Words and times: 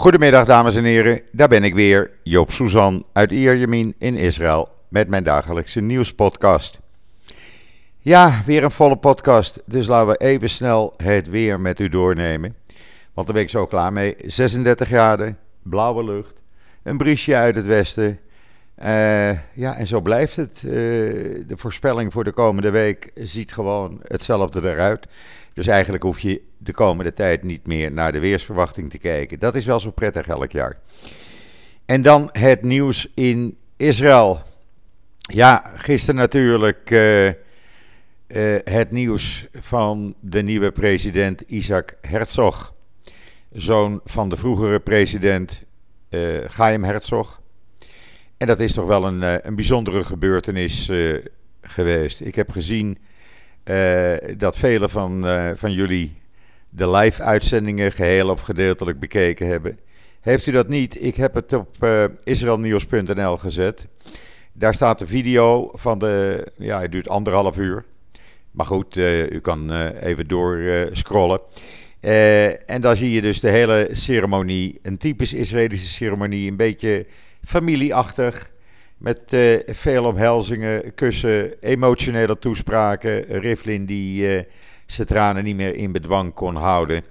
Goedemiddag 0.00 0.44
dames 0.44 0.76
en 0.76 0.84
heren, 0.84 1.22
daar 1.32 1.48
ben 1.48 1.64
ik 1.64 1.74
weer, 1.74 2.10
Joop 2.22 2.50
Suzan 2.50 3.06
uit 3.12 3.30
Ierjemien 3.30 3.94
in 3.98 4.16
Israël 4.16 4.68
met 4.88 5.08
mijn 5.08 5.24
dagelijkse 5.24 5.80
nieuwspodcast. 5.80 6.80
Ja, 7.98 8.42
weer 8.46 8.64
een 8.64 8.70
volle 8.70 8.96
podcast, 8.96 9.62
dus 9.64 9.86
laten 9.86 10.08
we 10.08 10.16
even 10.16 10.50
snel 10.50 10.94
het 10.96 11.28
weer 11.28 11.60
met 11.60 11.80
u 11.80 11.88
doornemen. 11.88 12.56
Want 13.14 13.26
daar 13.26 13.36
ben 13.36 13.44
ik 13.44 13.50
zo 13.50 13.66
klaar 13.66 13.92
mee. 13.92 14.16
36 14.24 14.88
graden, 14.88 15.38
blauwe 15.62 16.04
lucht, 16.04 16.42
een 16.82 16.96
briesje 16.96 17.36
uit 17.36 17.56
het 17.56 17.66
westen. 17.66 18.18
Uh, 18.78 19.30
ja, 19.52 19.76
en 19.76 19.86
zo 19.86 20.00
blijft 20.00 20.36
het. 20.36 20.62
Uh, 20.64 20.72
de 20.72 21.56
voorspelling 21.56 22.12
voor 22.12 22.24
de 22.24 22.32
komende 22.32 22.70
week 22.70 23.10
ziet 23.14 23.52
gewoon 23.52 24.00
hetzelfde 24.02 24.70
eruit. 24.70 25.06
Dus 25.54 25.66
eigenlijk 25.66 26.02
hoef 26.02 26.18
je 26.18 26.48
de 26.62 26.72
komende 26.72 27.12
tijd 27.12 27.42
niet 27.42 27.66
meer 27.66 27.92
naar 27.92 28.12
de 28.12 28.18
weersverwachting 28.18 28.90
te 28.90 28.98
kijken. 28.98 29.38
Dat 29.38 29.54
is 29.54 29.64
wel 29.64 29.80
zo 29.80 29.90
prettig 29.90 30.28
elk 30.28 30.52
jaar. 30.52 30.78
En 31.86 32.02
dan 32.02 32.28
het 32.32 32.62
nieuws 32.62 33.10
in 33.14 33.58
Israël. 33.76 34.40
Ja, 35.18 35.72
gisteren 35.74 36.20
natuurlijk 36.20 36.90
uh, 36.90 37.26
uh, 37.26 37.32
het 38.64 38.90
nieuws 38.90 39.46
van 39.54 40.14
de 40.20 40.42
nieuwe 40.42 40.72
president 40.72 41.40
Isaac 41.40 41.96
Herzog. 42.00 42.74
Zoon 43.52 44.00
van 44.04 44.28
de 44.28 44.36
vroegere 44.36 44.80
president 44.80 45.62
uh, 46.10 46.38
Chaim 46.46 46.84
Herzog. 46.84 47.40
En 48.36 48.46
dat 48.46 48.60
is 48.60 48.72
toch 48.72 48.86
wel 48.86 49.06
een, 49.06 49.46
een 49.46 49.54
bijzondere 49.54 50.04
gebeurtenis 50.04 50.90
geweest. 51.62 52.20
Ik 52.20 52.34
heb 52.34 52.50
gezien 52.50 52.98
dat 54.36 54.58
vele 54.58 54.88
van, 54.88 55.24
van 55.56 55.72
jullie 55.72 56.19
de 56.70 56.90
live-uitzendingen 56.90 57.92
geheel 57.92 58.28
of 58.28 58.40
gedeeltelijk 58.40 58.98
bekeken 58.98 59.46
hebben. 59.46 59.78
Heeft 60.20 60.46
u 60.46 60.52
dat 60.52 60.68
niet? 60.68 61.04
Ik 61.04 61.16
heb 61.16 61.34
het 61.34 61.52
op 61.52 61.76
uh, 61.80 62.04
israelnieuws.nl 62.24 63.36
gezet. 63.36 63.86
Daar 64.52 64.74
staat 64.74 64.98
de 64.98 65.06
video 65.06 65.70
van 65.74 65.98
de. 65.98 66.46
Ja, 66.56 66.80
het 66.80 66.92
duurt 66.92 67.08
anderhalf 67.08 67.58
uur. 67.58 67.84
Maar 68.50 68.66
goed, 68.66 68.96
uh, 68.96 69.30
u 69.30 69.40
kan 69.40 69.72
uh, 69.72 70.02
even 70.02 70.28
doorscrollen. 70.28 71.40
en 72.66 72.80
daar 72.80 72.96
zie 72.96 73.10
je 73.10 73.20
dus 73.20 73.40
de 73.40 73.50
hele 73.50 73.88
ceremonie. 73.92 74.78
Een 74.82 74.96
typisch 74.96 75.32
Israëlische 75.32 75.88
ceremonie. 75.88 76.50
Een 76.50 76.56
beetje 76.56 77.06
familieachtig. 77.44 78.50
Met 78.98 79.36
veel 79.66 80.04
omhelzingen, 80.04 80.94
kussen, 80.94 81.60
emotionele 81.60 82.38
toespraken. 82.38 83.24
Rivlin 83.28 83.86
die 83.86 84.46
zijn 84.92 85.06
tranen 85.06 85.44
niet 85.44 85.56
meer 85.56 85.74
in 85.74 85.92
bedwang 85.92 86.34
kon 86.34 86.56
houden. 86.56 87.04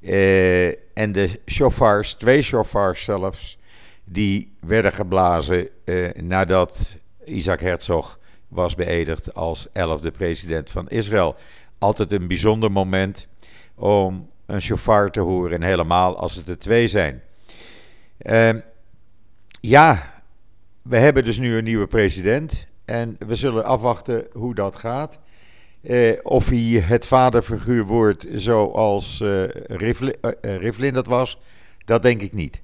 Uh, 0.00 0.66
en 0.68 1.12
de 1.12 1.40
chauffeurs, 1.44 2.14
twee 2.14 2.42
chauffeurs 2.42 3.04
zelfs, 3.04 3.58
die 4.04 4.52
werden 4.60 4.92
geblazen 4.92 5.68
uh, 5.84 6.10
nadat 6.12 6.96
Isaac 7.24 7.60
Herzog 7.60 8.18
was 8.48 8.74
beëdigd 8.74 9.34
als 9.34 9.68
elfde 9.72 10.10
president 10.10 10.70
van 10.70 10.88
Israël. 10.88 11.36
Altijd 11.78 12.12
een 12.12 12.28
bijzonder 12.28 12.72
moment 12.72 13.26
om 13.74 14.30
een 14.46 14.60
chauffeur 14.60 15.10
te 15.10 15.20
horen 15.20 15.52
en 15.52 15.62
helemaal 15.62 16.16
als 16.16 16.34
het 16.34 16.48
er 16.48 16.58
twee 16.58 16.88
zijn. 16.88 17.22
Uh, 18.22 18.50
ja, 19.60 20.12
we 20.82 20.96
hebben 20.96 21.24
dus 21.24 21.38
nu 21.38 21.56
een 21.56 21.64
nieuwe 21.64 21.86
president 21.86 22.66
en 22.84 23.16
we 23.26 23.36
zullen 23.36 23.64
afwachten 23.64 24.26
hoe 24.32 24.54
dat 24.54 24.76
gaat. 24.76 25.18
Eh, 25.82 26.12
of 26.22 26.48
hij 26.48 26.58
het 26.58 27.06
vaderfiguur 27.06 27.84
wordt 27.84 28.26
zoals 28.34 29.20
uh, 29.20 29.44
Rivlin, 29.66 30.14
uh, 30.22 30.56
Rivlin, 30.56 30.92
dat 30.92 31.06
was, 31.06 31.38
dat 31.84 32.02
denk 32.02 32.22
ik 32.22 32.32
niet. 32.32 32.62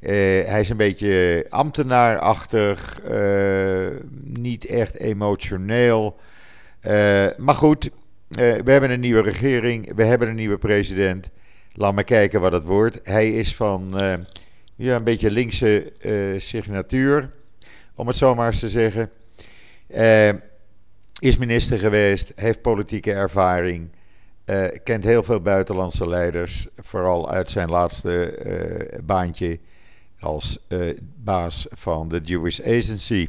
hij 0.00 0.60
is 0.60 0.68
een 0.68 0.76
beetje 0.76 1.46
ambtenaarachtig, 1.48 3.00
niet 4.24 4.64
echt 4.64 4.98
emotioneel. 4.98 6.16
maar 7.36 7.54
goed, 7.54 7.90
we 8.28 8.62
hebben 8.64 8.90
een 8.90 9.00
nieuwe 9.00 9.22
regering, 9.22 9.94
we 9.94 10.04
hebben 10.04 10.28
een 10.28 10.34
nieuwe 10.34 10.58
president. 10.58 11.30
Laat 11.72 11.94
maar 11.94 12.04
kijken 12.04 12.40
wat 12.40 12.52
het 12.52 12.64
wordt. 12.64 13.00
Hij 13.02 13.32
is 13.32 13.54
van 13.54 13.94
ja, 14.76 14.96
een 14.96 15.04
beetje 15.04 15.30
linkse 15.30 15.92
signatuur, 16.36 17.30
om 17.94 18.06
het 18.06 18.16
zo 18.16 18.34
maar 18.34 18.46
eens 18.46 18.60
te 18.60 18.68
zeggen 18.68 19.10
is 21.22 21.36
minister 21.36 21.78
geweest, 21.78 22.32
heeft 22.36 22.62
politieke 22.62 23.12
ervaring, 23.12 23.88
uh, 24.46 24.64
kent 24.84 25.04
heel 25.04 25.22
veel 25.22 25.40
buitenlandse 25.40 26.08
leiders, 26.08 26.66
vooral 26.78 27.30
uit 27.30 27.50
zijn 27.50 27.70
laatste 27.70 28.38
uh, 28.46 28.98
baantje 29.04 29.58
als 30.20 30.58
uh, 30.68 30.96
baas 31.16 31.66
van 31.70 32.08
de 32.08 32.20
Jewish 32.24 32.60
Agency. 32.60 33.28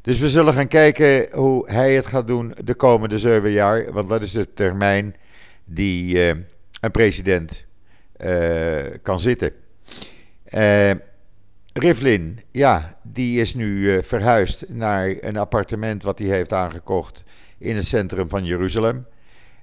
Dus 0.00 0.18
we 0.18 0.28
zullen 0.28 0.54
gaan 0.54 0.68
kijken 0.68 1.26
hoe 1.32 1.70
hij 1.70 1.94
het 1.94 2.06
gaat 2.06 2.26
doen 2.26 2.54
de 2.64 2.74
komende 2.74 3.18
zeven 3.18 3.50
jaar, 3.50 3.92
want 3.92 4.08
dat 4.08 4.22
is 4.22 4.32
de 4.32 4.52
termijn 4.52 5.16
die 5.64 6.20
een 6.80 6.90
president 6.92 7.64
kan 9.02 9.20
zitten. 9.20 9.52
Rivlin, 11.76 12.40
ja, 12.50 12.98
die 13.02 13.40
is 13.40 13.54
nu 13.54 13.78
uh, 13.78 14.02
verhuisd 14.02 14.64
naar 14.68 15.14
een 15.20 15.36
appartement 15.36 16.02
wat 16.02 16.18
hij 16.18 16.28
heeft 16.28 16.52
aangekocht 16.52 17.24
in 17.58 17.76
het 17.76 17.86
centrum 17.86 18.28
van 18.28 18.44
Jeruzalem. 18.44 19.06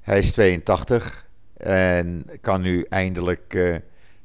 Hij 0.01 0.19
is 0.19 0.31
82 0.31 1.27
en 1.57 2.25
kan 2.41 2.61
nu 2.61 2.85
eindelijk 2.89 3.53
uh, 3.53 3.75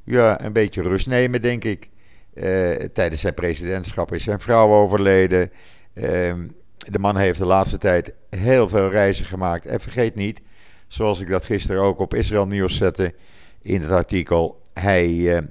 ja, 0.05 0.45
een 0.45 0.53
beetje 0.53 0.83
rust 0.83 1.07
nemen, 1.07 1.43
denk 1.43 1.65
ik. 1.65 1.91
Uh, 2.35 2.73
tijdens 2.73 3.21
zijn 3.21 3.35
presidentschap 3.35 4.13
is 4.13 4.25
zijn 4.25 4.41
vrouw 4.41 4.69
overleden. 4.69 5.51
Ehm, 5.95 6.49
de 6.77 6.99
man 6.99 7.17
heeft 7.17 7.39
de 7.39 7.47
laatste 7.47 7.79
tijd 7.79 8.15
heel 8.31 8.69
veel 8.69 8.91
reizen 8.91 9.27
gemaakt. 9.27 9.67
En 9.67 9.81
vergeet 9.81 10.15
niet, 10.15 10.41
zoals 10.89 11.21
ik 11.21 11.29
dat 11.29 11.45
gisteren 11.45 11.83
ook 11.83 11.99
op 11.99 12.15
Israël 12.15 12.47
Nieuws 12.47 12.77
zette 12.77 13.15
in 13.63 13.81
het 13.81 13.91
artikel, 13.91 14.61
hij 14.73 15.43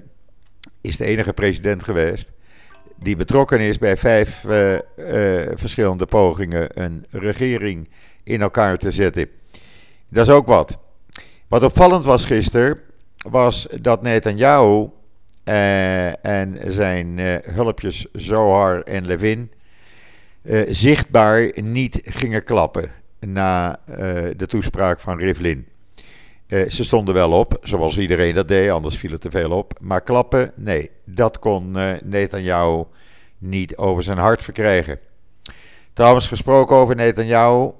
is 0.88 0.97
de 0.97 1.06
enige 1.06 1.34
president 1.34 1.84
geweest 1.84 2.34
die 3.00 3.16
betrokken 3.16 3.59
is 3.59 3.78
bij 3.78 3.97
vijf 3.97 4.44
uh, 4.44 4.73
uh, 4.73 4.79
verschillende 5.53 6.06
pogingen 6.06 6.84
een 6.84 7.06
regering 7.09 7.90
in 8.23 8.41
elkaar 8.41 8.78
te 8.78 8.91
zetten. 8.91 9.29
Dat 10.09 10.28
is 10.28 10.34
ook 10.34 10.47
wat. 10.47 10.78
Wat 11.47 11.63
opvallend 11.63 12.03
was 12.03 12.25
gisteren, 12.25 12.79
was 13.29 13.68
dat 13.81 14.01
Netanyahu 14.01 14.90
uh, 15.46 16.25
en 16.25 16.57
zijn 16.68 17.19
hulpjes 17.44 18.06
Zohar 18.13 18.81
en 18.81 19.06
Levin 19.06 19.52
zichtbaar 20.67 21.52
niet 21.62 22.02
gingen 22.03 22.44
klappen 22.44 22.91
na 23.19 23.79
de 24.35 24.46
toespraak 24.47 25.00
van 25.00 25.19
Rivlin. 25.19 25.67
Uh, 26.47 26.69
ze 26.69 26.83
stonden 26.83 27.13
wel 27.13 27.31
op, 27.31 27.57
zoals 27.61 27.97
iedereen 27.97 28.35
dat 28.35 28.47
deed, 28.47 28.69
anders 28.69 28.97
viel 28.97 29.11
het 29.11 29.22
te 29.22 29.29
veel 29.29 29.51
op. 29.51 29.73
Maar 29.79 30.01
klappen, 30.01 30.51
nee, 30.56 30.91
dat 31.06 31.39
kon 31.39 31.78
uh, 31.78 31.91
Netanyahu 32.03 32.83
niet 33.38 33.78
over 33.78 34.03
zijn 34.03 34.17
hart 34.17 34.44
verkrijgen. 34.44 35.00
Trouwens, 35.94 36.28
gesproken 36.28 36.75
over 36.75 36.95
Netanyahu. 36.95 37.72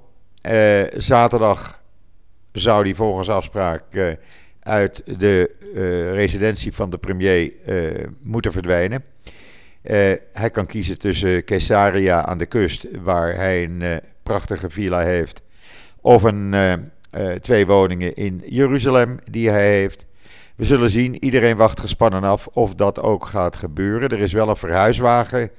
Uh, 0.50 0.82
zaterdag 0.96 1.82
zou 2.52 2.84
hij 2.84 2.94
volgens 2.94 3.28
afspraak 3.28 4.16
uit 4.60 5.18
de 5.18 5.54
residentie 6.12 6.72
van 6.72 6.90
de 6.90 6.98
premier 6.98 7.52
moeten 8.22 8.52
verdwijnen. 8.52 9.04
hij 10.32 10.50
kan 10.52 10.66
kiezen 10.66 10.98
tussen 10.98 11.44
Caesarea 11.44 12.24
aan 12.24 12.38
de 12.38 12.46
kust, 12.46 12.86
waar 13.02 13.34
hij 13.34 13.64
een 13.64 14.00
prachtige 14.22 14.70
villa 14.70 15.00
heeft, 15.00 15.42
of 16.00 16.22
een 16.22 16.54
uh, 17.16 17.32
twee 17.32 17.66
woningen 17.66 18.14
in 18.14 18.42
Jeruzalem 18.46 19.18
die 19.30 19.48
hij 19.50 19.70
heeft. 19.70 20.06
We 20.56 20.64
zullen 20.64 20.90
zien, 20.90 21.24
iedereen 21.24 21.56
wacht 21.56 21.80
gespannen 21.80 22.22
af 22.22 22.46
of 22.46 22.74
dat 22.74 23.00
ook 23.00 23.26
gaat 23.26 23.56
gebeuren. 23.56 24.08
Er 24.08 24.20
is 24.20 24.32
wel 24.32 24.48
een 24.48 24.56
verhuiswagen 24.56 25.50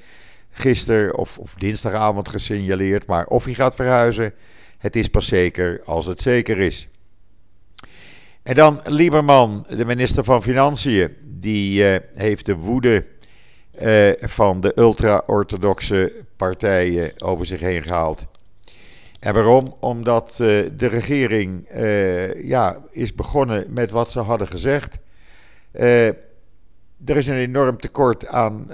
gisteren 0.51 1.17
of, 1.17 1.37
of 1.37 1.53
dinsdagavond 1.53 2.29
gesignaleerd, 2.29 3.07
maar 3.07 3.25
of 3.25 3.43
hij 3.45 3.53
gaat 3.53 3.75
verhuizen, 3.75 4.33
het 4.77 4.95
is 4.95 5.07
pas 5.07 5.27
zeker 5.27 5.81
als 5.85 6.05
het 6.05 6.21
zeker 6.21 6.59
is. 6.59 6.87
En 8.43 8.55
dan 8.55 8.81
Lieberman, 8.83 9.65
de 9.69 9.85
minister 9.85 10.23
van 10.23 10.43
Financiën, 10.43 11.15
die 11.23 11.81
uh, 11.81 11.95
heeft 12.13 12.45
de 12.45 12.55
woede 12.55 13.05
uh, 13.81 14.11
van 14.19 14.61
de 14.61 14.71
ultra-orthodoxe 14.75 16.13
partijen 16.37 17.11
over 17.17 17.45
zich 17.45 17.59
heen 17.59 17.83
gehaald. 17.83 18.27
En 19.19 19.33
waarom? 19.33 19.75
Omdat 19.79 20.37
uh, 20.41 20.47
de 20.77 20.87
regering 20.87 21.67
uh, 21.75 22.43
ja, 22.43 22.81
is 22.91 23.15
begonnen 23.15 23.65
met 23.69 23.91
wat 23.91 24.11
ze 24.11 24.19
hadden 24.19 24.47
gezegd. 24.47 24.99
Uh, 25.73 26.07
er 27.05 27.17
is 27.17 27.27
een 27.27 27.35
enorm 27.35 27.77
tekort 27.77 28.27
aan 28.27 28.67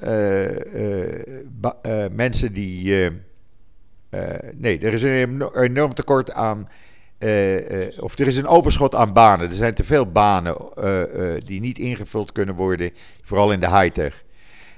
mensen 2.11 2.53
die. 2.53 3.11
nee, 4.53 4.79
er 4.79 4.93
is 4.93 5.03
een 5.03 5.51
enorm 5.55 5.93
tekort 5.93 6.31
aan 6.31 6.67
of 7.99 8.19
er 8.19 8.27
is 8.27 8.37
een 8.37 8.47
overschot 8.47 8.95
aan 8.95 9.13
banen. 9.13 9.47
Er 9.47 9.53
zijn 9.53 9.73
te 9.73 9.83
veel 9.83 10.11
banen 10.11 10.55
die 11.45 11.59
niet 11.59 11.79
ingevuld 11.79 12.31
kunnen 12.31 12.55
worden, 12.55 12.91
vooral 13.21 13.51
in 13.51 13.59
de 13.59 13.79
high-tech. 13.79 14.23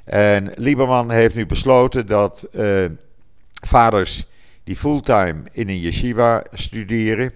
En 0.03 0.51
Lieberman 0.55 1.11
heeft 1.11 1.35
nu 1.35 1.45
besloten 1.45 2.07
dat 2.07 2.47
vaders 3.61 4.27
die 4.65 4.75
fulltime 4.75 5.41
in 5.51 5.69
een 5.69 5.79
yeshiva 5.79 6.43
studeren, 6.51 7.31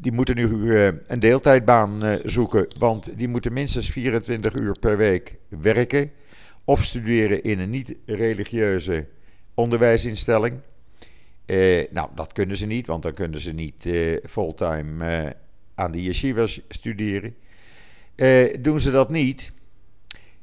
die 0.00 0.12
moeten 0.12 0.36
nu 0.36 0.76
een 1.06 1.20
deeltijdbaan 1.20 2.18
zoeken, 2.24 2.66
want 2.78 3.18
die 3.18 3.28
moeten 3.28 3.52
minstens 3.52 3.90
24 3.90 4.54
uur 4.54 4.78
per 4.78 4.96
week 4.96 5.36
werken 5.48 6.10
of 6.64 6.84
studeren 6.84 7.42
in 7.42 7.58
een 7.58 7.70
niet-religieuze 7.70 9.06
onderwijsinstelling. 9.54 10.60
Eh, 11.46 11.84
nou, 11.90 12.08
dat 12.14 12.32
kunnen 12.32 12.56
ze 12.56 12.66
niet, 12.66 12.86
want 12.86 13.02
dan 13.02 13.14
kunnen 13.14 13.40
ze 13.40 13.52
niet 13.52 13.86
eh, 13.86 14.16
fulltime 14.28 15.06
eh, 15.06 15.30
aan 15.74 15.92
de 15.92 16.02
yeshiva 16.02 16.46
studeren. 16.68 17.34
Eh, 18.14 18.54
doen 18.60 18.80
ze 18.80 18.90
dat 18.90 19.10
niet, 19.10 19.52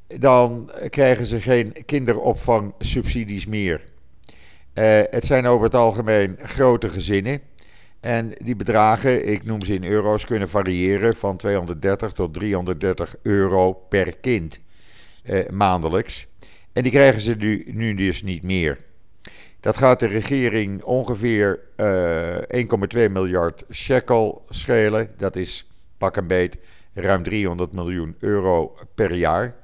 dan 0.07 0.71
krijgen 0.89 1.25
ze 1.25 1.41
geen 1.41 1.73
kinderopvangsubsidies 1.85 3.45
meer. 3.45 3.89
Eh, 4.73 5.01
het 5.09 5.25
zijn 5.25 5.45
over 5.45 5.65
het 5.65 5.75
algemeen 5.75 6.37
grote 6.43 6.89
gezinnen. 6.89 7.39
En 7.99 8.31
die 8.43 8.55
bedragen, 8.55 9.27
ik 9.27 9.43
noem 9.43 9.61
ze 9.61 9.73
in 9.73 9.83
euro's, 9.83 10.25
kunnen 10.25 10.49
variëren 10.49 11.15
van 11.15 11.37
230 11.37 12.11
tot 12.11 12.33
330 12.33 13.15
euro 13.21 13.73
per 13.73 14.17
kind 14.17 14.61
eh, 15.23 15.49
maandelijks. 15.49 16.27
En 16.73 16.83
die 16.83 16.91
krijgen 16.91 17.21
ze 17.21 17.35
nu, 17.35 17.63
nu 17.67 17.93
dus 17.95 18.23
niet 18.23 18.43
meer. 18.43 18.79
Dat 19.59 19.77
gaat 19.77 19.99
de 19.99 20.07
regering 20.07 20.83
ongeveer 20.83 21.59
eh, 21.75 22.65
1,2 23.05 23.11
miljard 23.11 23.65
shekel 23.71 24.45
schelen. 24.49 25.09
Dat 25.17 25.35
is 25.35 25.67
pak 25.97 26.15
een 26.15 26.27
beet 26.27 26.57
ruim 26.93 27.23
300 27.23 27.71
miljoen 27.71 28.15
euro 28.19 28.77
per 28.95 29.13
jaar. 29.13 29.55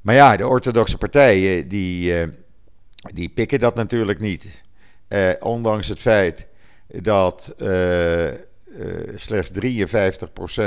Maar 0.00 0.14
ja, 0.14 0.36
de 0.36 0.48
orthodoxe 0.48 0.96
partijen 0.96 1.68
die, 1.68 2.12
uh, 2.12 2.26
die 3.14 3.28
pikken 3.28 3.58
dat 3.58 3.74
natuurlijk 3.74 4.20
niet. 4.20 4.62
Uh, 5.08 5.30
ondanks 5.40 5.88
het 5.88 6.00
feit 6.00 6.46
dat 6.86 7.54
slechts 9.14 9.50
53% 9.50 9.52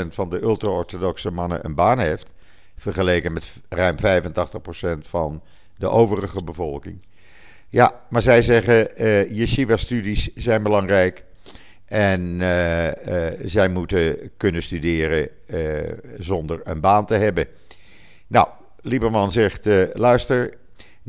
van 0.09 0.29
de 0.29 0.41
ultra-orthodoxe 0.41 1.31
mannen 1.31 1.65
een 1.65 1.75
baan 1.75 1.99
heeft 1.99 2.31
vergeleken 2.75 3.33
met 3.33 3.61
ruim 3.69 3.95
85% 3.95 4.99
van 4.99 5.43
de 5.77 5.89
overige 5.89 6.43
bevolking. 6.43 7.05
Ja, 7.67 8.01
maar 8.09 8.21
zij 8.21 8.41
zeggen 8.41 9.01
uh, 9.03 9.31
yeshiva-studies 9.31 10.33
zijn 10.35 10.63
belangrijk 10.63 11.23
en 11.85 12.37
zij 13.45 13.69
moeten 13.69 14.31
kunnen 14.37 14.63
studeren 14.63 15.29
zonder 16.19 16.61
een 16.63 16.79
baan 16.79 17.05
te 17.05 17.13
hebben. 17.13 17.47
Nou, 18.27 18.47
Lieberman 18.81 19.31
zegt, 19.31 19.67
luister, 19.93 20.58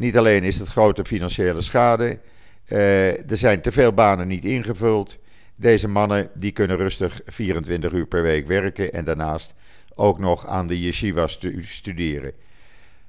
niet 0.01 0.19
alleen 0.19 0.43
is 0.43 0.59
het 0.59 0.69
grote 0.69 1.05
financiële 1.05 1.61
schade, 1.61 2.21
er 2.67 3.37
zijn 3.37 3.61
te 3.61 3.73
veel 3.73 3.93
banen 3.93 4.29
niet 4.29 4.45
ingevuld. 4.45 5.19
Deze 5.57 5.89
mannen 5.89 6.31
die 6.35 6.53
kunnen 6.53 6.77
rustig 6.77 7.21
24 7.27 7.93
uur 7.93 8.07
per 8.07 8.23
week 8.23 8.47
werken 8.47 8.93
en 8.93 9.05
daarnaast 9.05 9.55
ook 9.95 10.19
nog 10.19 10.47
aan 10.47 10.67
de 10.67 10.81
yeshiva 10.81 11.27
studeren. 11.63 12.33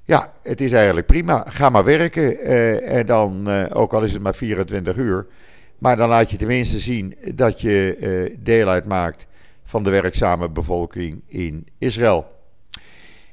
Ja, 0.03 0.33
het 0.41 0.61
is 0.61 0.71
eigenlijk 0.71 1.07
prima. 1.07 1.45
Ga 1.47 1.69
maar 1.69 1.83
werken. 1.83 2.39
Eh, 2.39 2.97
en 2.97 3.05
dan, 3.05 3.49
eh, 3.49 3.65
ook 3.69 3.93
al 3.93 4.03
is 4.03 4.13
het 4.13 4.21
maar 4.21 4.35
24 4.35 4.97
uur. 4.97 5.27
Maar 5.77 5.97
dan 5.97 6.09
laat 6.09 6.31
je 6.31 6.37
tenminste 6.37 6.79
zien 6.79 7.15
dat 7.33 7.61
je 7.61 8.35
deel 8.39 8.67
uitmaakt 8.67 9.27
van 9.63 9.83
de 9.83 9.89
werkzame 9.89 10.49
bevolking 10.49 11.21
in 11.27 11.67
Israël. 11.77 12.27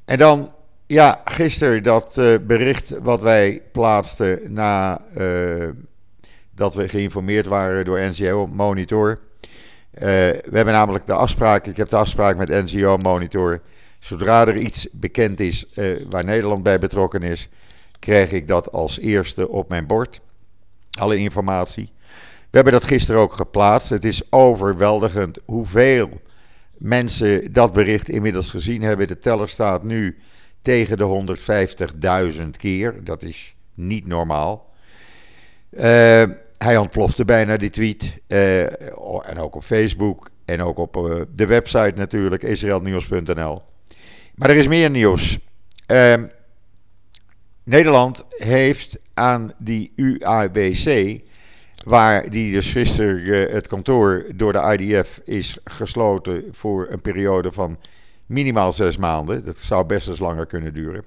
En 0.05 0.19
dan, 0.19 0.51
ja, 0.89 1.23
gisteren 1.25 1.83
dat 1.83 2.21
bericht 2.47 2.99
wat 2.99 3.23
wij 3.23 3.63
plaatsten 3.73 4.53
na 4.53 5.01
dat 6.55 6.75
we 6.75 6.89
geïnformeerd 6.89 7.47
waren 7.47 7.85
door 7.85 8.01
NCO 8.01 8.47
Monitor. 8.47 9.21
Eh, 9.91 10.05
we 10.05 10.51
hebben 10.53 10.75
namelijk 10.75 11.07
de 11.07 11.13
afspraak, 11.13 11.67
ik 11.67 11.77
heb 11.77 11.89
de 11.89 11.97
afspraak 11.97 12.37
met 12.37 12.49
NGO 12.49 12.97
Monitor. 12.97 13.61
Zodra 13.99 14.47
er 14.47 14.57
iets 14.57 14.89
bekend 14.93 15.41
is 15.41 15.67
waar 16.11 16.25
Nederland 16.25 16.63
bij 16.63 16.79
betrokken 16.79 17.23
is, 17.23 17.49
krijg 17.99 18.33
ik 18.33 18.49
dat 18.49 18.73
als 18.73 18.99
eerste 18.99 19.49
op 19.49 19.69
mijn 19.69 19.87
bord. 19.87 20.21
Alle 20.99 21.17
informatie. 21.17 21.93
We 22.51 22.57
hebben 22.57 22.73
dat 22.73 22.85
gisteren 22.85 23.21
ook 23.21 23.33
geplaatst. 23.33 23.91
Het 23.91 24.05
is 24.05 24.33
overweldigend 24.33 25.39
hoeveel 25.45 26.09
mensen 26.73 27.53
dat 27.53 27.73
bericht 27.73 28.09
inmiddels 28.09 28.51
gezien 28.51 28.83
hebben. 28.83 29.09
De 29.09 29.19
teller 29.19 29.49
staat 29.49 29.83
nu 29.83 30.19
tegen 30.63 30.97
de 30.97 31.37
150.000 32.43 32.49
keer. 32.51 33.05
Dat 33.05 33.23
is 33.23 33.57
niet 33.75 34.07
normaal. 34.07 34.75
Uh, 35.71 35.83
hij 36.59 36.77
ontplofte 36.77 37.25
bijna 37.25 37.57
die 37.57 37.71
tweet. 37.71 38.21
Uh, 38.29 38.63
en 39.29 39.39
ook 39.39 39.55
op 39.55 39.65
Facebook. 39.65 40.31
En 40.45 40.63
ook 40.63 40.79
op 40.79 40.97
uh, 40.97 41.21
de 41.35 41.47
website 41.47 41.93
natuurlijk, 41.95 42.43
israelnieuws.nl. 42.43 43.63
Maar 44.35 44.51
er 44.51 44.57
is 44.57 44.69
meer 44.69 44.91
nieuws. 44.91 45.39
Uh, 45.93 46.15
Nederland 47.65 48.25
heeft 48.29 48.99
aan 49.15 49.53
die 49.59 49.93
UABC, 49.97 51.21
waar 51.85 52.31
die 52.31 52.53
dus 52.53 52.71
gisteren 52.71 53.51
het 53.51 53.67
kantoor 53.67 54.27
door 54.35 54.53
de 54.53 54.77
IDF 54.79 55.21
is 55.25 55.59
gesloten 55.65 56.45
voor 56.51 56.87
een 56.91 57.01
periode 57.01 57.53
van 57.53 57.79
minimaal 58.29 58.73
zes 58.73 58.97
maanden. 58.97 59.45
Dat 59.45 59.59
zou 59.59 59.85
best 59.87 60.09
eens 60.09 60.19
langer 60.19 60.47
kunnen 60.47 60.75
duren. 60.75 61.05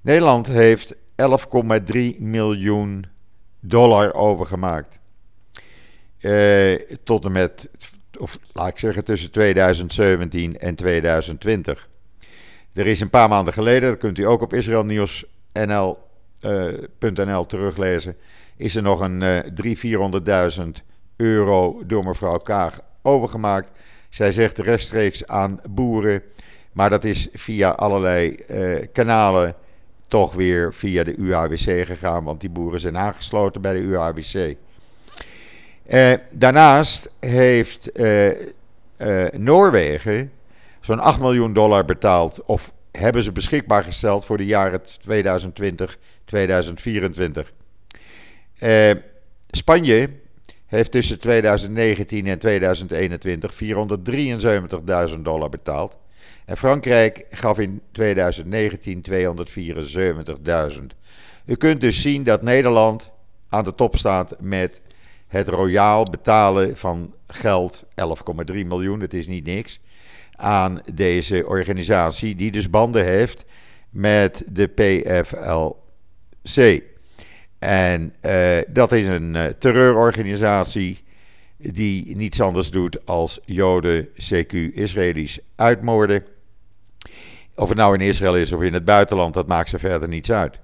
Nederland 0.00 0.46
heeft 0.46 0.94
11,3 0.94 1.00
miljoen 2.18 3.06
dollar 3.60 4.14
overgemaakt. 4.14 4.98
Uh, 6.20 6.74
tot 7.04 7.24
en 7.24 7.32
met, 7.32 7.68
of 8.18 8.38
laat 8.52 8.68
ik 8.68 8.78
zeggen, 8.78 9.04
tussen 9.04 9.30
2017 9.30 10.58
en 10.58 10.74
2020. 10.74 11.88
Er 12.72 12.86
is 12.86 13.00
een 13.00 13.10
paar 13.10 13.28
maanden 13.28 13.52
geleden, 13.52 13.88
dat 13.88 13.98
kunt 13.98 14.18
u 14.18 14.26
ook 14.26 14.42
op 14.42 14.52
israelnieuws.nl 14.52 15.98
uh, 16.44 17.40
teruglezen, 17.40 18.16
is 18.56 18.76
er 18.76 18.82
nog 18.82 19.00
een 19.00 19.20
uh, 19.20 19.38
300.000, 20.52 20.58
400.000 20.58 20.68
euro 21.16 21.82
door 21.86 22.04
mevrouw 22.04 22.38
Kaag 22.38 22.80
overgemaakt. 23.02 23.70
Zij 24.08 24.32
zegt 24.32 24.58
rechtstreeks 24.58 25.26
aan 25.26 25.60
boeren, 25.70 26.22
maar 26.74 26.90
dat 26.90 27.04
is 27.04 27.28
via 27.32 27.70
allerlei 27.70 28.36
uh, 28.50 28.86
kanalen 28.92 29.54
toch 30.06 30.34
weer 30.34 30.74
via 30.74 31.04
de 31.04 31.16
UAWC 31.16 31.86
gegaan, 31.86 32.24
want 32.24 32.40
die 32.40 32.50
boeren 32.50 32.80
zijn 32.80 32.98
aangesloten 32.98 33.60
bij 33.60 33.72
de 33.72 33.80
UAWC. 33.80 34.56
Eh, 35.86 36.12
daarnaast 36.30 37.10
heeft 37.20 38.00
uh, 38.00 38.30
Noorwegen 39.32 40.32
zo'n 40.80 41.00
8 41.00 41.20
miljoen 41.20 41.52
dollar 41.52 41.84
betaald, 41.84 42.44
of 42.44 42.72
hebben 42.92 43.22
ze 43.22 43.32
beschikbaar 43.32 43.82
gesteld 43.82 44.24
voor 44.24 44.36
de 44.36 44.46
jaren 44.46 44.80
2020-2024. 44.82 44.84
Spanje 49.50 50.08
heeft 50.66 50.90
tussen 50.90 51.18
2019 51.20 52.26
en 52.26 52.38
2021 52.38 53.54
473.000 55.14 55.20
dollar 55.20 55.48
betaald. 55.48 55.96
En 56.44 56.56
Frankrijk 56.56 57.26
gaf 57.30 57.58
in 57.58 57.80
2019 57.92 59.04
274.000. 59.10 60.82
U 61.46 61.54
kunt 61.54 61.80
dus 61.80 62.00
zien 62.00 62.24
dat 62.24 62.42
Nederland 62.42 63.10
aan 63.48 63.64
de 63.64 63.74
top 63.74 63.96
staat 63.96 64.36
met 64.40 64.80
het 65.26 65.48
royaal 65.48 66.04
betalen 66.04 66.76
van 66.76 67.14
geld, 67.26 67.84
11,3 67.84 67.88
miljoen, 68.54 69.00
het 69.00 69.14
is 69.14 69.26
niet 69.26 69.46
niks, 69.46 69.80
aan 70.36 70.80
deze 70.94 71.46
organisatie 71.46 72.34
die 72.34 72.50
dus 72.50 72.70
banden 72.70 73.04
heeft 73.04 73.44
met 73.90 74.44
de 74.50 74.66
PFLC. 74.66 75.72
En 77.58 78.14
uh, 78.22 78.58
dat 78.68 78.92
is 78.92 79.06
een 79.06 79.34
uh, 79.34 79.44
terreurorganisatie 79.44 81.04
die 81.56 82.16
niets 82.16 82.40
anders 82.40 82.70
doet 82.70 83.06
als 83.06 83.40
Joden, 83.44 84.08
CQ, 84.08 84.52
Israëli's 84.72 85.38
uitmoorden. 85.56 86.24
Of 87.54 87.68
het 87.68 87.78
nou 87.78 87.94
in 87.94 88.00
Israël 88.00 88.36
is 88.36 88.52
of 88.52 88.62
in 88.62 88.72
het 88.72 88.84
buitenland, 88.84 89.34
dat 89.34 89.46
maakt 89.46 89.68
ze 89.68 89.78
verder 89.78 90.08
niets 90.08 90.32
uit. 90.32 90.60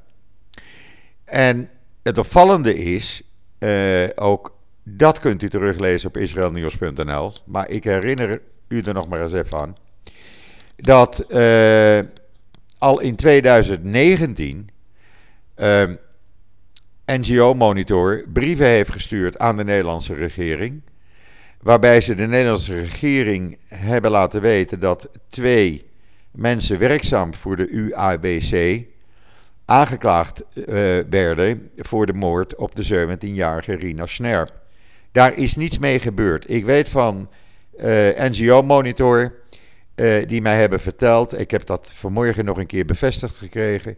En 1.25 1.71
het 2.03 2.19
opvallende 2.19 2.75
is, 2.75 3.23
uh, 3.59 4.09
ook 4.15 4.59
dat 4.83 5.21
kunt 5.21 5.43
u 5.43 5.49
teruglezen 5.49 6.09
op 6.09 6.17
israelnieuws.nl, 6.17 7.33
maar 7.45 7.69
ik 7.69 7.85
herinner 7.85 8.41
u 8.69 8.81
er 8.81 8.95
nog 8.95 9.09
maar 9.09 9.23
eens 9.23 9.33
even 9.33 9.59
aan, 9.59 9.75
dat 10.77 11.25
uh, 11.29 11.99
al 12.79 13.01
in 13.01 13.17
2019 13.17 14.71
uh, 15.57 15.83
NGO 17.07 17.55
Monitor 17.55 18.25
brieven 18.33 18.67
heeft 18.67 18.91
gestuurd 18.91 19.39
aan 19.39 19.57
de 19.57 19.65
Nederlandse 19.65 20.15
regering 20.15 20.83
Waarbij 21.63 22.01
ze 22.01 22.15
de 22.15 22.27
Nederlandse 22.27 22.81
regering 22.81 23.59
hebben 23.67 24.11
laten 24.11 24.41
weten 24.41 24.81
dat 24.81 25.09
twee 25.29 25.90
mensen 26.31 26.79
werkzaam 26.79 27.35
voor 27.35 27.57
de 27.57 27.69
UABC 27.69 28.85
aangeklaagd 29.65 30.45
uh, 30.55 30.65
werden 31.11 31.71
voor 31.77 32.07
de 32.07 32.13
moord 32.13 32.55
op 32.55 32.75
de 32.75 33.09
17-jarige 33.09 33.75
Rina 33.75 34.07
Sner. 34.07 34.49
Daar 35.13 35.37
is 35.37 35.57
niets 35.57 35.79
mee 35.79 35.99
gebeurd. 35.99 36.51
Ik 36.51 36.65
weet 36.65 36.89
van 36.89 37.29
uh, 37.77 37.85
NGO 38.17 38.63
Monitor, 38.63 39.35
uh, 39.97 40.27
die 40.27 40.43
mij 40.43 40.57
hebben 40.57 40.81
verteld, 40.81 41.39
ik 41.41 41.51
heb 41.51 41.67
dat 41.67 41.91
vanmorgen 41.95 42.45
nog 42.45 42.59
een 42.59 42.67
keer 42.67 42.85
bevestigd 42.85 43.37
gekregen, 43.37 43.97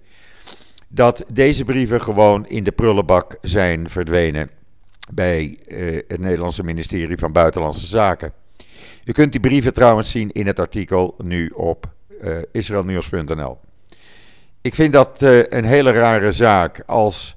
dat 0.89 1.25
deze 1.33 1.65
brieven 1.65 2.01
gewoon 2.01 2.47
in 2.47 2.65
de 2.65 2.73
prullenbak 2.73 3.37
zijn 3.41 3.91
verdwenen 3.91 4.51
bij 5.13 5.59
het 6.09 6.19
Nederlandse 6.19 6.63
ministerie 6.63 7.19
van 7.19 7.33
Buitenlandse 7.33 7.87
Zaken. 7.87 8.33
U 9.05 9.13
kunt 9.13 9.33
die 9.33 9.41
brieven 9.41 9.73
trouwens 9.73 10.11
zien 10.11 10.33
in 10.33 10.47
het 10.47 10.59
artikel 10.59 11.15
nu 11.25 11.49
op 11.49 11.93
israelnieuws.nl. 12.53 13.59
Ik 14.61 14.75
vind 14.75 14.93
dat 14.93 15.21
een 15.49 15.65
hele 15.65 15.91
rare 15.93 16.33
zaak 16.33 16.83
als 16.87 17.37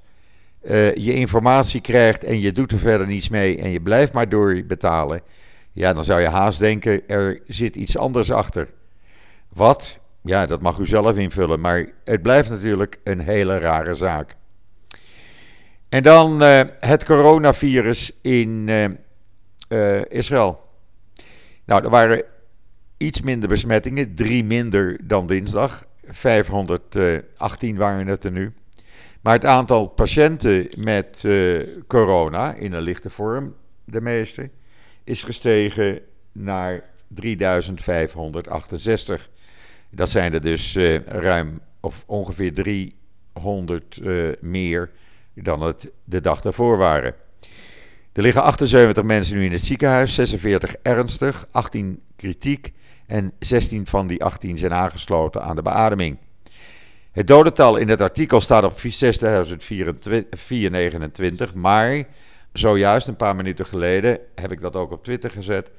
je 0.96 1.14
informatie 1.14 1.82
krijgt 1.82 2.24
en 2.24 2.40
je 2.40 2.52
doet 2.52 2.72
er 2.72 2.78
verder 2.78 3.08
niets 3.08 3.30
mee 3.30 3.58
en 3.58 3.70
je 3.70 3.82
blijft 3.82 4.14
maar 4.14 4.30
doorbetalen. 4.30 5.22
Ja, 5.72 5.94
dan 5.94 6.04
zou 6.04 6.22
je 6.22 6.28
haast 6.28 6.60
denken, 6.60 7.08
er 7.08 7.42
zit 7.48 7.76
iets 7.76 7.98
anders 7.98 8.32
achter. 8.32 8.70
Wat? 9.50 10.00
Ja, 10.22 10.46
dat 10.46 10.62
mag 10.62 10.78
u 10.78 10.86
zelf 10.86 11.18
invullen, 11.18 11.60
maar 11.60 11.86
het 12.04 12.22
blijft 12.22 12.50
natuurlijk 12.50 13.00
een 13.04 13.20
hele 13.20 13.58
rare 13.58 13.94
zaak. 13.94 14.36
En 15.90 16.04
dan 16.04 16.42
het 16.80 17.06
coronavirus 17.06 18.12
in 18.22 18.70
Israël. 20.08 20.64
Nou, 21.66 21.84
er 21.84 21.90
waren 21.90 22.24
iets 22.98 23.22
minder 23.22 23.50
besmettingen, 23.50 24.16
drie 24.16 24.44
minder 24.44 24.98
dan 25.04 25.28
dinsdag. 25.28 25.86
518 26.04 27.78
waren 27.78 28.08
het 28.08 28.24
er 28.24 28.32
nu. 28.32 28.54
Maar 29.22 29.34
het 29.34 29.46
aantal 29.46 29.88
patiënten 29.88 30.68
met 30.78 31.28
corona, 31.88 32.54
in 32.54 32.74
een 32.74 32.82
lichte 32.82 33.10
vorm, 33.10 33.56
de 33.84 34.02
meeste, 34.02 34.50
is 35.04 35.24
gestegen 35.24 36.00
naar 36.32 36.84
3568. 37.08 39.30
Dat 39.90 40.10
zijn 40.10 40.34
er 40.34 40.42
dus 40.42 40.76
uh, 40.76 40.96
ruim 40.96 41.60
of 41.80 42.04
ongeveer 42.08 42.54
300 43.34 44.00
uh, 44.02 44.30
eh, 44.30 44.36
meer 44.42 44.92
dan 45.34 45.62
het 45.62 45.92
de 46.04 46.22
dag 46.22 46.42
daarvoor 46.42 46.78
waren. 46.78 47.16
Er 48.14 48.22
liggen 48.22 48.44
78 48.44 49.04
mensen 49.04 49.38
nu 49.38 49.46
in 49.46 49.52
het 49.52 49.66
ziekenhuis, 49.66 50.14
46 50.14 50.76
ernstig, 50.82 51.48
18 51.52 52.02
kritiek 52.16 52.74
en 53.08 53.32
16 53.40 53.88
van 53.88 54.08
die 54.08 54.24
18 54.24 54.58
zijn 54.58 54.74
aangesloten 54.74 55.44
aan 55.44 55.56
de 55.56 55.62
beademing. 55.62 56.18
Het 57.12 57.28
dodental 57.28 57.78
in 57.78 57.90
het 57.90 58.02
artikel 58.02 58.42
staat 58.42 58.64
op 58.64 58.72
6.429, 58.72 58.78
maar 61.54 62.04
zojuist 62.54 63.08
een 63.08 63.16
paar 63.16 63.36
minuten 63.36 63.66
geleden, 63.66 64.20
heb 64.36 64.52
ik 64.52 64.62
dat 64.62 64.76
ook 64.76 64.92
op 64.92 65.04
Twitter 65.04 65.32
gezet, 65.32 65.68
uh, 65.68 65.74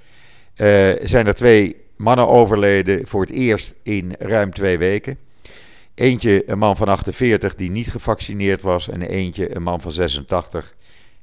zijn 1.02 1.26
er 1.26 1.35
twee 1.35 1.85
mannen 1.97 2.28
overleden 2.28 3.06
voor 3.06 3.21
het 3.21 3.30
eerst 3.30 3.75
in 3.83 4.14
ruim 4.18 4.52
twee 4.52 4.78
weken. 4.78 5.18
Eentje 5.95 6.50
een 6.50 6.59
man 6.59 6.76
van 6.76 6.88
48 6.88 7.54
die 7.54 7.71
niet 7.71 7.90
gevaccineerd 7.90 8.62
was 8.62 8.88
en 8.88 9.02
eentje 9.02 9.56
een 9.56 9.62
man 9.62 9.80
van 9.80 9.90
86 9.90 10.75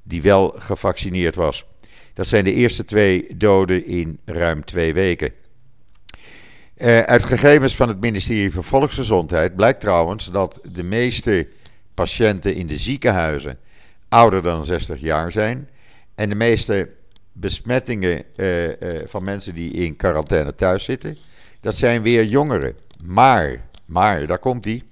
die 0.03 0.21
wel 0.21 0.53
gevaccineerd 0.57 1.35
was. 1.35 1.65
Dat 2.13 2.27
zijn 2.27 2.43
de 2.43 2.53
eerste 2.53 2.83
twee 2.83 3.37
doden 3.37 3.85
in 3.85 4.19
ruim 4.25 4.65
twee 4.65 4.93
weken. 4.93 5.33
Uh, 6.83 6.99
uit 6.99 7.23
gegevens 7.23 7.75
van 7.75 7.87
het 7.87 7.99
ministerie 7.99 8.53
van 8.53 8.63
Volksgezondheid 8.63 9.55
blijkt 9.55 9.79
trouwens 9.79 10.31
dat 10.31 10.59
de 10.71 10.83
meeste 10.83 11.47
patiënten 11.93 12.55
in 12.55 12.67
de 12.67 12.77
ziekenhuizen 12.77 13.57
ouder 14.09 14.41
dan 14.41 14.63
60 14.63 14.99
jaar 14.99 15.31
zijn. 15.31 15.69
En 16.15 16.29
de 16.29 16.35
meeste 16.35 16.89
besmettingen 17.31 18.23
uh, 18.35 18.67
uh, 18.67 18.73
van 19.05 19.23
mensen 19.23 19.53
die 19.53 19.71
in 19.71 19.95
quarantaine 19.95 20.55
thuis 20.55 20.83
zitten, 20.83 21.17
dat 21.61 21.75
zijn 21.75 22.01
weer 22.01 22.25
jongeren. 22.25 22.75
Maar, 23.01 23.65
maar, 23.85 24.27
daar 24.27 24.39
komt 24.39 24.63
die. 24.63 24.83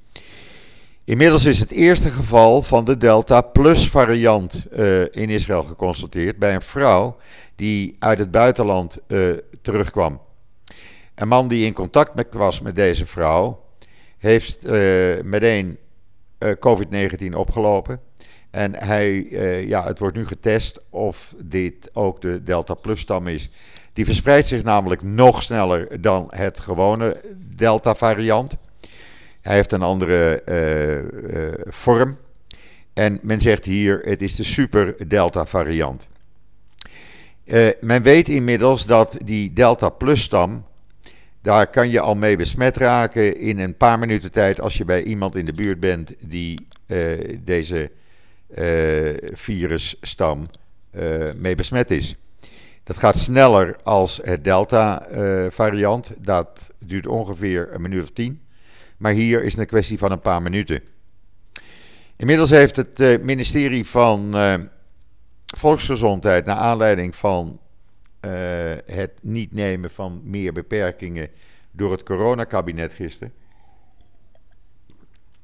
Inmiddels 1.03 1.45
is 1.45 1.59
het 1.59 1.71
eerste 1.71 2.09
geval 2.09 2.61
van 2.61 2.85
de 2.85 2.97
Delta 2.97 3.41
Plus 3.41 3.89
variant 3.89 4.65
in 5.11 5.29
Israël 5.29 5.63
geconstateerd 5.63 6.37
bij 6.37 6.53
een 6.53 6.61
vrouw 6.61 7.17
die 7.55 7.95
uit 7.99 8.19
het 8.19 8.31
buitenland 8.31 8.97
terugkwam. 9.61 10.21
Een 11.21 11.27
man 11.27 11.47
die 11.47 11.65
in 11.65 11.73
contact 11.73 12.15
met, 12.15 12.27
was 12.31 12.61
met 12.61 12.75
deze 12.75 13.05
vrouw 13.05 13.63
heeft 14.17 14.67
meteen 15.23 15.77
COVID-19 16.39 17.33
opgelopen. 17.33 17.99
En 18.51 18.75
hij, 18.75 19.09
uh, 19.09 19.67
ja, 19.67 19.83
het 19.83 19.99
wordt 19.99 20.15
nu 20.15 20.27
getest 20.27 20.79
of 20.89 21.35
dit 21.45 21.89
ook 21.93 22.21
de 22.21 22.43
Delta 22.43 22.73
Plus-stam 22.73 23.27
is. 23.27 23.49
Die 23.93 24.05
verspreidt 24.05 24.47
zich 24.47 24.63
namelijk 24.63 25.01
nog 25.01 25.43
sneller 25.43 26.01
dan 26.01 26.27
het 26.29 26.59
gewone 26.59 27.21
Delta-variant. 27.55 28.57
Hij 29.41 29.55
heeft 29.55 29.71
een 29.71 29.81
andere 29.81 30.43
vorm. 31.67 32.17
En 32.93 33.19
men 33.21 33.41
zegt 33.41 33.65
hier, 33.65 33.99
het 34.03 34.21
is 34.21 34.35
de 34.35 34.43
super 34.43 35.07
Delta-variant. 35.07 36.07
men 37.81 38.01
weet 38.01 38.29
inmiddels 38.29 38.85
dat 38.85 39.17
die 39.23 39.53
Delta 39.53 39.89
Plus-stam, 39.89 40.65
daar 41.41 41.67
kan 41.67 41.89
je 41.89 41.99
al 41.99 42.15
mee 42.15 42.37
besmet 42.37 42.77
raken 42.77 43.37
in 43.37 43.59
een 43.59 43.77
paar 43.77 43.99
minuten 43.99 44.31
tijd 44.31 44.61
als 44.61 44.77
je 44.77 44.85
bij 44.85 45.03
iemand 45.03 45.35
in 45.35 45.45
de 45.45 45.53
buurt 45.53 45.79
bent 45.79 46.13
die 46.19 46.67
deze 47.39 47.91
uh, 48.57 49.13
virusstam 49.31 50.49
uh, 50.91 51.33
mee 51.35 51.55
besmet 51.55 51.91
is. 51.91 52.15
Dat 52.83 52.97
gaat 52.97 53.17
sneller 53.17 53.77
als 53.83 54.19
het 54.23 54.43
Delta-variant. 54.43 56.25
Dat 56.25 56.73
duurt 56.79 57.07
ongeveer 57.07 57.73
een 57.73 57.81
minuut 57.81 58.03
of 58.03 58.09
tien. 58.09 58.41
Maar 58.97 59.11
hier 59.11 59.43
is 59.43 59.51
het 59.51 59.61
een 59.61 59.67
kwestie 59.67 59.97
van 59.97 60.11
een 60.11 60.21
paar 60.21 60.41
minuten. 60.41 60.81
Inmiddels 62.15 62.49
heeft 62.49 62.75
het 62.75 63.23
ministerie 63.23 63.85
van 63.85 64.35
Volksgezondheid, 65.45 66.45
naar 66.45 66.55
aanleiding 66.55 67.15
van 67.15 67.59
het 68.85 69.11
niet 69.21 69.53
nemen 69.53 69.89
van 69.89 70.21
meer 70.23 70.53
beperkingen 70.53 71.29
door 71.71 71.91
het 71.91 72.03
coronakabinet 72.03 72.93
gisteren, 72.93 73.33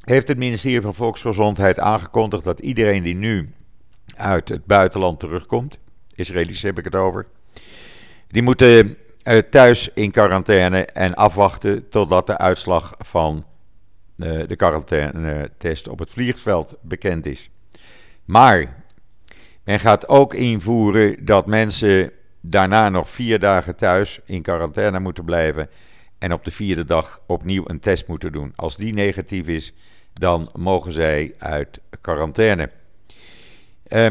heeft 0.01 0.27
het 0.27 0.37
ministerie 0.37 0.81
van 0.81 0.95
Volksgezondheid 0.95 1.79
aangekondigd 1.79 2.43
dat 2.43 2.59
iedereen 2.59 3.03
die 3.03 3.15
nu 3.15 3.53
uit 4.15 4.49
het 4.49 4.65
buitenland 4.65 5.19
terugkomt, 5.19 5.79
Israëli's 6.15 6.61
heb 6.61 6.77
ik 6.77 6.83
het 6.83 6.95
over, 6.95 7.27
die 8.27 8.41
moeten 8.41 8.97
uh, 9.23 9.37
thuis 9.37 9.89
in 9.93 10.11
quarantaine 10.11 10.85
en 10.85 11.15
afwachten 11.15 11.89
totdat 11.89 12.27
de 12.27 12.37
uitslag 12.37 12.93
van 12.97 13.45
uh, 14.17 14.47
de 14.47 14.55
quarantaine-test 14.55 15.87
op 15.87 15.99
het 15.99 16.09
vliegveld 16.09 16.75
bekend 16.81 17.25
is. 17.25 17.49
Maar 18.25 18.83
men 19.63 19.79
gaat 19.79 20.07
ook 20.07 20.33
invoeren 20.33 21.25
dat 21.25 21.47
mensen 21.47 22.11
daarna 22.49 22.89
nog 22.89 23.09
vier 23.09 23.39
dagen 23.39 23.75
thuis 23.75 24.19
in 24.25 24.41
quarantaine 24.41 24.99
moeten 24.99 25.25
blijven 25.25 25.69
en 26.17 26.33
op 26.33 26.45
de 26.45 26.51
vierde 26.51 26.85
dag 26.85 27.21
opnieuw 27.27 27.63
een 27.65 27.79
test 27.79 28.07
moeten 28.07 28.31
doen. 28.31 28.51
Als 28.55 28.77
die 28.77 28.93
negatief 28.93 29.47
is, 29.47 29.73
dan 30.13 30.49
mogen 30.55 30.91
zij 30.91 31.33
uit 31.37 31.79
quarantaine. 32.01 32.69
Uh, 33.87 34.07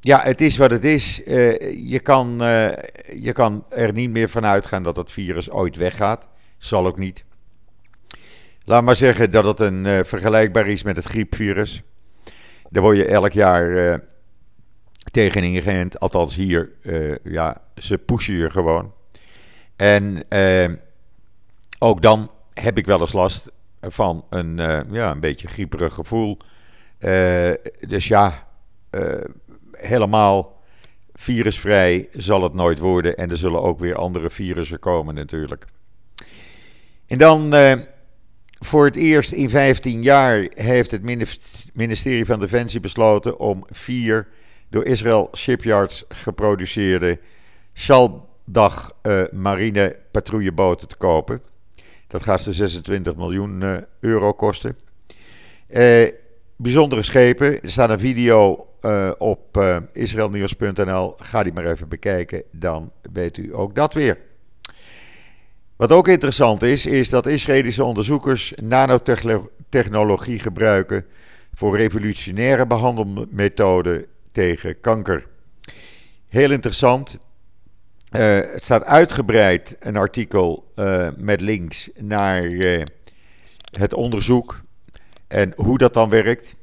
ja, 0.00 0.20
het 0.22 0.40
is 0.40 0.56
wat 0.56 0.70
het 0.70 0.84
is. 0.84 1.22
Uh, 1.26 1.90
je, 1.90 2.00
kan, 2.00 2.42
uh, 2.42 2.68
je 3.14 3.32
kan 3.32 3.64
er 3.68 3.92
niet 3.92 4.10
meer 4.10 4.28
van 4.28 4.46
uitgaan 4.46 4.82
dat 4.82 4.96
het 4.96 5.12
virus 5.12 5.50
ooit 5.50 5.76
weggaat. 5.76 6.28
Zal 6.58 6.86
ook 6.86 6.98
niet. 6.98 7.24
Laat 8.64 8.82
maar 8.82 8.96
zeggen 8.96 9.30
dat 9.30 9.44
het 9.44 9.60
een 9.60 9.84
uh, 9.84 9.98
vergelijkbaar 10.02 10.66
is 10.66 10.82
met 10.82 10.96
het 10.96 11.04
griepvirus. 11.04 11.82
Daar 12.70 12.82
word 12.82 12.96
je 12.96 13.06
elk 13.06 13.32
jaar 13.32 14.00
tegen 15.10 15.42
ingeënt. 15.42 16.00
Althans 16.00 16.34
hier, 16.34 16.70
ja, 17.24 17.62
ze 17.76 17.98
pushen 17.98 18.34
je 18.34 18.50
gewoon. 18.50 18.92
En 19.76 20.22
ook 21.78 22.02
dan 22.02 22.30
heb 22.54 22.78
ik 22.78 22.86
wel 22.86 23.00
eens 23.00 23.12
last 23.12 23.50
van 23.80 24.24
een, 24.30 24.58
uh, 24.58 24.80
ja, 24.90 25.10
een 25.10 25.20
beetje 25.20 25.48
grieperig 25.48 25.94
gevoel. 25.94 26.36
Dus 27.88 28.08
ja, 28.08 28.48
helemaal 29.72 30.62
virusvrij 31.12 32.08
zal 32.12 32.42
het 32.42 32.54
nooit 32.54 32.78
worden. 32.78 33.16
En 33.16 33.30
er 33.30 33.36
zullen 33.36 33.62
ook 33.62 33.78
weer 33.78 33.94
andere 33.94 34.30
virussen 34.30 34.78
komen 34.78 35.14
natuurlijk. 35.14 35.66
En 37.06 37.18
dan 37.18 37.54
voor 38.58 38.84
het 38.84 38.96
eerst 38.96 39.32
in 39.32 39.50
15 39.50 40.02
jaar 40.02 40.46
heeft 40.54 40.90
het 40.90 41.02
ministerie 41.72 42.26
van 42.26 42.40
Defensie 42.40 42.80
besloten 42.80 43.38
om 43.38 43.66
vier 43.70 44.28
door 44.70 44.84
Israël 44.84 45.28
Shipyards 45.36 46.04
geproduceerde 46.08 47.18
Schaldag 47.72 48.92
uh, 49.02 49.22
marine 49.32 49.96
patrouilleboten 50.10 50.88
te 50.88 50.96
kopen. 50.96 51.40
Dat 52.06 52.22
gaat 52.22 52.40
ze 52.40 52.52
26 52.52 53.16
miljoen 53.16 53.60
uh, 53.60 53.76
euro 54.00 54.32
kosten. 54.32 54.76
Uh, 55.70 56.08
bijzondere 56.56 57.02
schepen. 57.02 57.62
Er 57.62 57.70
staat 57.70 57.90
een 57.90 57.98
video 57.98 58.62
op 59.18 59.62
israelnieuws.nl. 59.92 61.14
Ga 61.18 61.42
die 61.42 61.52
maar 61.52 61.66
even 61.66 61.88
bekijken, 61.88 62.42
dan 62.50 62.92
weet 63.12 63.36
u 63.36 63.54
ook 63.54 63.74
dat 63.74 63.94
weer. 63.94 64.18
Wat 65.76 65.92
ook 65.92 66.08
interessant 66.08 66.62
is, 66.62 66.86
is 66.86 67.10
dat 67.10 67.26
Israëlische 67.26 67.84
onderzoekers 67.84 68.52
nanotechnologie 68.62 70.38
gebruiken 70.38 71.06
voor 71.54 71.76
revolutionaire 71.76 72.66
behandelmethoden 72.66 74.06
tegen 74.32 74.80
kanker. 74.80 75.26
Heel 76.28 76.50
interessant. 76.50 77.18
Uh, 78.16 78.36
het 78.36 78.64
staat 78.64 78.84
uitgebreid 78.84 79.76
een 79.80 79.96
artikel 79.96 80.72
uh, 80.76 81.08
met 81.16 81.40
links 81.40 81.90
naar 81.96 82.44
uh, 82.44 82.82
het 83.78 83.94
onderzoek 83.94 84.60
en 85.26 85.52
hoe 85.56 85.78
dat 85.78 85.94
dan 85.94 86.10
werkt. 86.10 86.56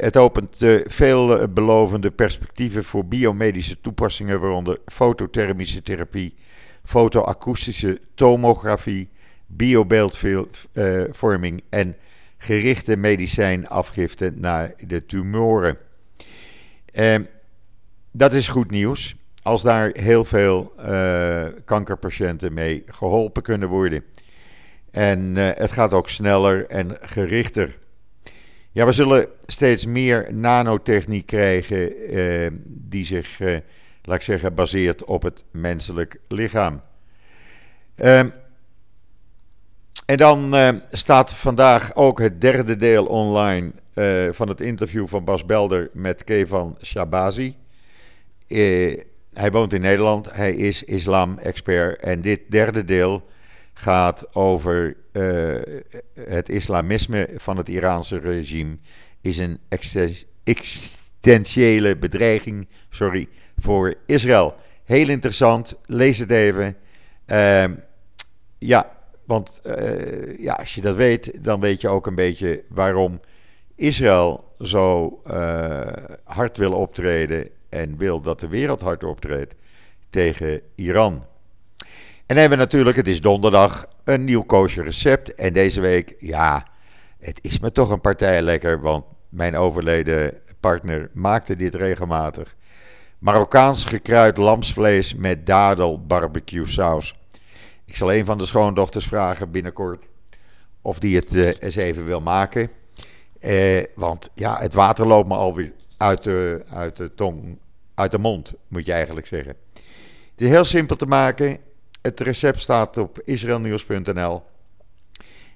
het 0.00 0.16
opent 0.16 0.64
veelbelovende 0.86 2.10
perspectieven 2.10 2.84
voor 2.84 3.06
biomedische 3.06 3.80
toepassingen, 3.80 4.40
waaronder 4.40 4.78
fotothermische 4.86 5.82
therapie, 5.82 6.34
fotoakoestische 6.84 8.00
tomografie, 8.14 9.08
biobeeldvorming 9.46 11.62
en 11.68 11.96
gerichte 12.38 12.96
medicijnafgifte 12.96 14.32
naar 14.34 14.72
de 14.86 15.06
tumoren. 15.06 15.78
Dat 18.12 18.32
is 18.32 18.48
goed 18.48 18.70
nieuws 18.70 19.16
als 19.42 19.62
daar 19.62 19.90
heel 19.96 20.24
veel 20.24 20.72
uh, 20.78 21.44
kankerpatiënten 21.64 22.54
mee 22.54 22.82
geholpen 22.86 23.42
kunnen 23.42 23.68
worden. 23.68 24.04
En 24.90 25.36
uh, 25.36 25.48
het 25.54 25.72
gaat 25.72 25.92
ook 25.92 26.08
sneller 26.08 26.66
en 26.66 26.96
gerichter. 27.00 27.78
Ja, 28.72 28.86
we 28.86 28.92
zullen 28.92 29.28
steeds 29.46 29.86
meer 29.86 30.34
nanotechniek 30.34 31.26
krijgen 31.26 32.14
uh, 32.14 32.50
die 32.64 33.04
zich, 33.04 33.38
laat 34.02 34.16
ik 34.16 34.22
zeggen, 34.22 34.54
baseert 34.54 35.04
op 35.04 35.22
het 35.22 35.44
menselijk 35.50 36.20
lichaam. 36.28 36.80
Ehm, 37.94 38.28
en 40.06 40.16
dan 40.16 40.54
staat 40.90 41.34
vandaag 41.34 41.94
ook 41.94 42.18
het 42.20 42.40
derde 42.40 42.76
deel 42.76 43.06
online 43.06 43.72
van 44.30 44.48
het 44.48 44.60
interview 44.60 45.06
van 45.06 45.24
Bas 45.24 45.44
Belder 45.44 45.90
met 45.92 46.24
Kevan 46.24 46.76
Shabazi. 46.84 47.56
Hij 49.38 49.50
woont 49.50 49.72
in 49.72 49.80
Nederland, 49.80 50.32
hij 50.32 50.54
is 50.54 50.84
islam-expert. 50.84 52.00
En 52.00 52.20
dit 52.20 52.40
derde 52.48 52.84
deel 52.84 53.22
gaat 53.72 54.34
over 54.34 54.96
uh, 55.12 55.56
het 56.20 56.48
islamisme 56.48 57.28
van 57.36 57.56
het 57.56 57.68
Iraanse 57.68 58.18
regime. 58.18 58.78
Is 59.20 59.38
een 59.38 59.58
existentiële 60.44 61.96
bedreiging 61.96 62.68
sorry, 62.90 63.28
voor 63.58 63.94
Israël. 64.06 64.54
Heel 64.84 65.08
interessant, 65.08 65.74
lees 65.86 66.18
het 66.18 66.30
even. 66.30 66.76
Uh, 67.26 67.64
ja, 68.58 68.96
want 69.24 69.60
ja, 70.38 70.54
als 70.54 70.74
je 70.74 70.80
dat 70.80 70.96
weet, 70.96 71.44
dan 71.44 71.60
weet 71.60 71.80
je 71.80 71.88
ook 71.88 72.06
een 72.06 72.14
beetje 72.14 72.62
waarom 72.68 73.20
Israël 73.78 74.54
zo 74.60 75.20
uh, 75.30 75.86
hard 76.24 76.56
wil 76.56 76.72
optreden 76.72 77.48
en 77.68 77.96
wil 77.96 78.20
dat 78.20 78.40
de 78.40 78.48
wereld 78.48 78.80
hard 78.80 79.04
optreedt 79.04 79.54
tegen 80.10 80.60
Iran. 80.74 81.24
En 82.26 82.36
hebben 82.36 82.58
we 82.58 82.64
natuurlijk, 82.64 82.96
het 82.96 83.08
is 83.08 83.20
donderdag, 83.20 83.86
een 84.04 84.24
nieuw 84.24 84.42
koosje 84.42 84.82
recept. 84.82 85.34
En 85.34 85.52
deze 85.52 85.80
week, 85.80 86.14
ja, 86.18 86.66
het 87.18 87.38
is 87.42 87.58
me 87.58 87.72
toch 87.72 87.90
een 87.90 88.00
partij 88.00 88.42
lekker, 88.42 88.80
want 88.80 89.04
mijn 89.28 89.56
overleden 89.56 90.40
partner 90.60 91.10
maakte 91.12 91.56
dit 91.56 91.74
regelmatig. 91.74 92.56
Marokkaans 93.18 93.84
gekruid 93.84 94.36
lamsvlees 94.36 95.14
met 95.14 95.46
dadel 95.46 96.06
barbecue 96.06 96.66
saus. 96.66 97.18
Ik 97.84 97.96
zal 97.96 98.12
een 98.12 98.24
van 98.24 98.38
de 98.38 98.46
schoondochters 98.46 99.06
vragen 99.06 99.50
binnenkort 99.50 100.06
of 100.82 100.98
die 100.98 101.16
het 101.16 101.34
uh, 101.34 101.50
eens 101.58 101.76
even 101.76 102.04
wil 102.04 102.20
maken. 102.20 102.70
Eh, 103.38 103.82
want 103.94 104.30
ja, 104.34 104.58
het 104.58 104.74
water 104.74 105.06
loopt 105.06 105.28
me 105.28 105.34
alweer 105.34 105.72
uit 105.96 106.24
de, 106.24 106.62
uit 106.72 106.96
de 106.96 107.14
tong, 107.14 107.58
uit 107.94 108.10
de 108.10 108.18
mond, 108.18 108.54
moet 108.68 108.86
je 108.86 108.92
eigenlijk 108.92 109.26
zeggen. 109.26 109.54
Het 110.30 110.40
is 110.40 110.48
heel 110.48 110.64
simpel 110.64 110.96
te 110.96 111.06
maken. 111.06 111.58
Het 112.02 112.20
recept 112.20 112.60
staat 112.60 112.96
op 112.96 113.20
israelnieuws.nl. 113.24 114.42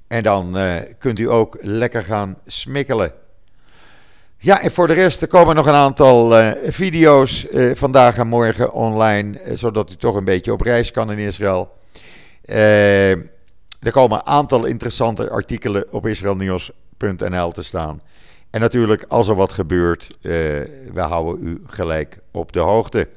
En 0.07 0.23
dan 0.23 0.59
uh, 0.59 0.77
kunt 0.99 1.19
u 1.19 1.31
ook 1.31 1.57
lekker 1.61 2.03
gaan 2.03 2.39
smikkelen. 2.47 3.13
Ja, 4.37 4.61
en 4.61 4.71
voor 4.71 4.87
de 4.87 4.93
rest 4.93 5.23
er 5.23 5.29
komen 5.29 5.55
nog 5.55 5.67
een 5.67 5.75
aantal 5.75 6.39
uh, 6.39 6.51
video's 6.65 7.47
uh, 7.51 7.75
vandaag 7.75 8.19
en 8.19 8.27
morgen 8.27 8.73
online, 8.73 9.41
zodat 9.53 9.91
u 9.91 9.97
toch 9.97 10.15
een 10.15 10.25
beetje 10.25 10.53
op 10.53 10.61
reis 10.61 10.91
kan 10.91 11.13
in 11.13 11.19
Israël. 11.19 11.73
er 12.43 13.91
komen 13.91 14.19
een 14.19 14.27
aantal 14.27 14.65
interessante 14.65 15.31
artikelen 15.31 15.93
op 15.93 16.07
israelnieuws.nl 16.07 16.82
te 17.53 17.63
staan. 17.63 18.03
En 18.51 18.61
natuurlijk, 18.61 19.05
als 19.09 19.29
er 19.29 19.35
wat 19.35 19.53
gebeurt, 19.53 20.11
uh, 20.21 20.33
we 20.93 21.01
houden 21.01 21.47
u 21.47 21.63
gelijk 21.67 22.19
op 22.31 22.53
de 22.53 22.61
hoogte. 22.61 23.09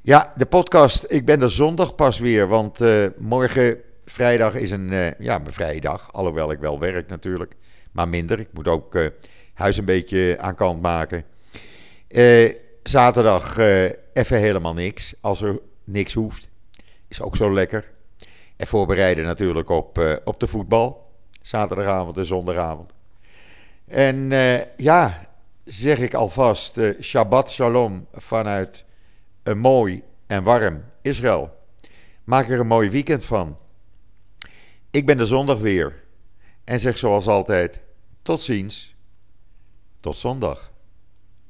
Ja, 0.00 0.32
de 0.36 0.46
podcast. 0.46 1.06
Ik 1.08 1.24
ben 1.24 1.42
er 1.42 1.50
zondag 1.50 1.94
pas 1.94 2.18
weer, 2.18 2.48
want 2.48 2.80
uh, 2.80 3.06
morgen 3.18 3.76
vrijdag 4.04 4.54
is 4.54 4.70
een, 4.70 4.92
uh, 4.92 5.10
ja, 5.18 5.40
een 5.40 5.52
vrije 5.52 5.80
dag. 5.80 6.12
Alhoewel 6.12 6.50
ik 6.50 6.58
wel 6.58 6.78
werk 6.78 7.08
natuurlijk, 7.08 7.54
maar 7.92 8.08
minder. 8.08 8.40
Ik 8.40 8.48
moet 8.52 8.68
ook 8.68 8.98
huis 9.54 9.76
een 9.76 9.84
beetje 9.84 10.36
aan 10.40 10.54
kant 10.54 10.82
maken. 10.82 11.24
zaterdag 12.82 13.58
even 14.12 14.38
helemaal 14.38 14.74
niks, 14.74 15.14
als 15.20 15.42
er 15.42 15.58
niks 15.84 16.14
hoeft. 16.14 16.48
Is 17.08 17.20
ook 17.20 17.36
zo 17.36 17.52
lekker. 17.52 17.90
En 18.56 18.66
voorbereiden 18.66 19.24
natuurlijk 19.24 19.68
op, 19.68 20.20
op 20.24 20.40
de 20.40 20.46
voetbal. 20.46 21.01
Zaterdagavond 21.42 22.16
en 22.16 22.24
zondagavond. 22.24 22.92
En 23.86 24.30
uh, 24.30 24.76
ja, 24.76 25.26
zeg 25.64 25.98
ik 25.98 26.14
alvast, 26.14 26.76
uh, 26.76 27.00
Shabbat 27.00 27.50
Shalom 27.50 28.06
vanuit 28.12 28.84
een 29.42 29.58
mooi 29.58 30.02
en 30.26 30.42
warm 30.42 30.84
Israël. 31.02 31.60
Maak 32.24 32.48
er 32.48 32.60
een 32.60 32.66
mooi 32.66 32.90
weekend 32.90 33.24
van. 33.24 33.58
Ik 34.90 35.06
ben 35.06 35.18
de 35.18 35.26
zondag 35.26 35.58
weer. 35.58 36.04
En 36.64 36.80
zeg 36.80 36.98
zoals 36.98 37.26
altijd, 37.26 37.80
tot 38.22 38.40
ziens. 38.40 38.94
Tot 40.00 40.16
zondag. 40.16 40.71